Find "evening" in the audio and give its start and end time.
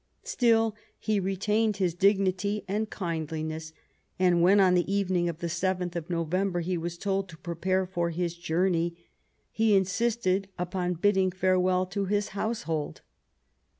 4.91-5.29